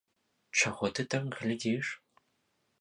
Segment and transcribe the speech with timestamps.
[0.61, 1.95] Чаго ты так глядзіш?